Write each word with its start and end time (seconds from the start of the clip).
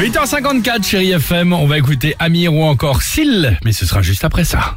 8h54, 0.00 0.82
chérie 0.84 1.10
FM, 1.12 1.52
on 1.52 1.66
va 1.66 1.76
écouter 1.76 2.16
Amir 2.18 2.54
ou 2.54 2.62
encore 2.64 3.02
Sil, 3.04 3.58
mais 3.62 3.72
ce 3.74 3.84
sera 3.84 4.00
juste 4.00 4.24
après 4.24 4.44
ça. 4.44 4.76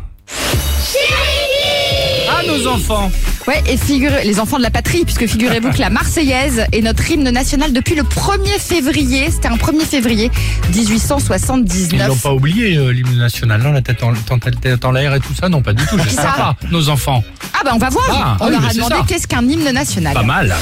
À 2.30 2.44
nos 2.46 2.68
enfants 2.68 3.10
Ouais, 3.48 3.64
et 3.66 3.78
figurez, 3.78 4.26
les 4.26 4.42
enfants 4.42 4.58
de 4.58 4.64
la 4.64 4.72
patrie, 4.72 5.06
puisque 5.06 5.26
figurez-vous 5.26 5.72
que 5.72 5.80
la 5.80 5.90
Marseillaise 5.90 6.66
est 6.74 6.82
notre 6.82 7.10
hymne 7.10 7.30
national 7.30 7.72
depuis 7.72 7.96
le 7.96 8.04
1er 8.04 8.60
février. 8.60 9.32
C'était 9.32 9.48
un 9.48 9.56
1er 9.56 9.86
février 9.86 10.30
Ils 10.74 10.90
1879. 10.90 12.08
n'ont 12.10 12.16
pas 12.18 12.34
oublié 12.34 12.76
euh, 12.76 12.92
l'hymne 12.92 13.16
national, 13.18 13.62
non? 13.62 13.72
La 13.72 13.82
tête 13.82 14.04
en, 14.04 14.12
tête 14.38 14.84
en 14.84 14.92
l'air 14.92 15.14
et 15.16 15.22
tout 15.22 15.34
ça? 15.34 15.48
Non, 15.48 15.62
pas 15.62 15.72
du 15.72 15.86
tout, 15.86 15.98
j'espère 15.98 16.26
ça 16.26 16.32
pas. 16.38 16.56
Nos 16.72 16.90
enfants, 16.90 17.24
Ah 17.54 17.60
bah 17.64 17.72
on 17.74 17.78
va 17.78 17.88
voir. 17.90 18.06
Ah, 18.12 18.38
on 18.42 18.48
oui, 18.48 18.52
leur 18.52 18.66
a 18.66 18.74
demandé 18.74 18.96
qu'est-ce 19.08 19.28
qu'un 19.30 19.48
hymne 19.48 19.72
national. 19.72 20.14
pas 20.14 20.24
mal. 20.24 20.54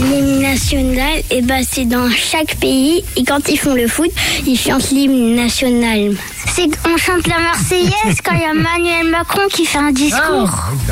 L'hymne 0.00 0.40
national, 0.40 1.22
et 1.30 1.42
ben 1.42 1.62
c'est 1.68 1.84
dans 1.84 2.08
chaque 2.10 2.56
pays 2.56 3.02
et 3.16 3.24
quand 3.24 3.48
ils 3.48 3.58
font 3.58 3.74
le 3.74 3.88
foot, 3.88 4.10
ils 4.46 4.56
chantent 4.56 4.90
l'hymne 4.90 5.34
national. 5.34 6.14
C'est 6.54 6.68
qu'on 6.82 6.96
chante 6.96 7.26
la 7.26 7.38
Marseillaise 7.40 8.20
quand 8.24 8.32
il 8.34 8.40
y 8.40 8.44
a 8.44 8.50
Emmanuel 8.50 9.10
Macron 9.10 9.42
qui 9.52 9.64
fait 9.64 9.78
un 9.78 9.90
discours. 9.90 10.50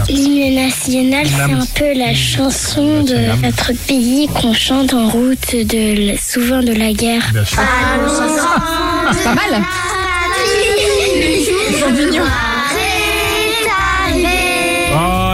L'hymne 0.09 0.57
national, 0.57 1.27
c'est 1.27 1.53
un 1.53 1.67
peu 1.77 1.99
la 1.99 2.15
chanson 2.15 3.05
de 3.05 3.43
notre 3.43 3.73
pays 3.87 4.29
qu'on 4.29 4.53
chante 4.53 4.93
en 4.93 5.09
route 5.09 5.55
de 5.55 6.15
souvent 6.19 6.63
de 6.63 6.73
la 6.73 6.93
guerre. 6.93 7.31
Sûr. 7.45 7.61
C'est 9.13 9.25
pas 9.25 9.35
mal. 9.35 9.63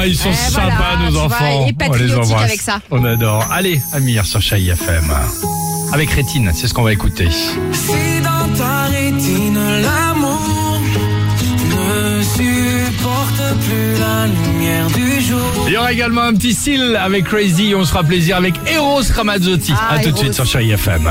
Ils 0.07 0.17
sont 0.17 0.29
mignons. 0.29 0.39
Ah, 0.39 0.39
ils 0.39 0.51
sont 0.51 0.51
Eh, 0.51 0.51
sympas, 0.53 0.77
voilà, 0.97 1.11
nos 1.11 1.19
enfants. 1.19 1.47
et 1.47 1.55
on 1.57 1.67
les 1.67 1.73
patriotiques 1.73 2.17
embrasse. 2.19 2.43
avec 2.45 2.61
ça. 2.61 2.81
On 2.91 3.05
adore. 3.05 3.47
Allez, 3.53 3.81
Amir 3.93 4.25
sur 4.27 4.41
Chai 4.41 4.67
FM. 4.67 5.13
Avec 5.93 6.11
Rétine, 6.11 6.51
c'est 6.55 6.69
ce 6.69 6.75
qu'on 6.75 6.83
va 6.83 6.93
écouter. 6.93 7.29
Si 7.31 8.21
dans 8.23 8.49
ta 8.57 8.85
rétine 8.85 9.59
l'amour 9.83 10.81
ne 11.71 12.23
supporte 12.23 13.59
plus 13.67 13.99
la 14.01 14.27
lumière 14.27 14.87
du 14.89 15.21
jour. 15.21 15.65
Il 15.67 15.73
y 15.73 15.77
aura 15.77 15.93
également 15.93 16.23
un 16.23 16.33
petit 16.35 16.55
style 16.55 16.97
avec 17.01 17.25
Crazy. 17.27 17.75
On 17.77 17.85
se 17.85 17.91
fera 17.91 18.03
plaisir 18.05 18.37
avec 18.39 18.55
Eros 18.67 19.03
Ramazzotti. 19.15 19.73
Ah, 19.77 19.95
à 19.95 19.99
tout 20.01 20.11
de 20.13 20.17
suite 20.19 20.35
sur 20.35 20.47
Chai 20.47 20.69
FM. 20.71 21.11